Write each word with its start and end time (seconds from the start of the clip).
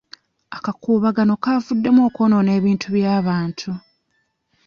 Akakuubagano 0.57 1.33
kavuddemu 1.43 2.01
okwonoona 2.07 2.51
ebintu 2.59 2.87
by'abantu. 2.95 3.71